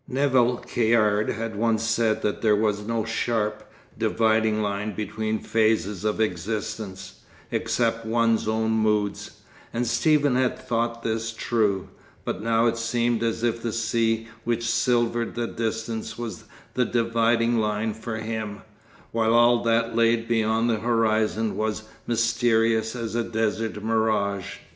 Nevill 0.07 0.57
Caird 0.57 1.29
had 1.29 1.55
once 1.55 1.83
said 1.83 2.23
that 2.23 2.41
there 2.41 2.55
was 2.55 2.81
no 2.87 3.05
sharp, 3.05 3.63
dividing 3.95 4.59
line 4.63 4.95
between 4.95 5.37
phases 5.37 6.03
of 6.03 6.19
existence, 6.19 7.19
except 7.51 8.03
one's 8.03 8.47
own 8.47 8.71
moods, 8.71 9.41
and 9.71 9.85
Stephen 9.85 10.35
had 10.35 10.57
thought 10.57 11.03
this 11.03 11.31
true; 11.31 11.87
but 12.25 12.41
now 12.41 12.65
it 12.65 12.77
seemed 12.79 13.21
as 13.21 13.43
if 13.43 13.61
the 13.61 13.71
sea 13.71 14.27
which 14.43 14.67
silvered 14.67 15.35
the 15.35 15.45
distance 15.45 16.17
was 16.17 16.45
the 16.73 16.85
dividing 16.85 17.59
line 17.59 17.93
for 17.93 18.17
him, 18.17 18.63
while 19.11 19.35
all 19.35 19.61
that 19.63 19.95
lay 19.95 20.15
beyond 20.15 20.67
the 20.67 20.79
horizon 20.79 21.55
was 21.55 21.83
mysterious 22.07 22.95
as 22.95 23.13
a 23.13 23.23
desert 23.23 23.83
mirage. 23.83 24.55